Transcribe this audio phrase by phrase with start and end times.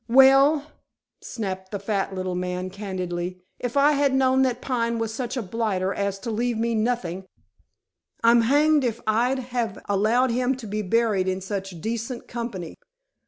[0.09, 0.71] "Well,"
[1.21, 5.43] snapped the fat little man candidly, "if I had known that Pine was such a
[5.43, 7.27] blighter as to leave me nothing,
[8.23, 12.77] I'm hanged if I'd have allowed him to be buried in such decent company."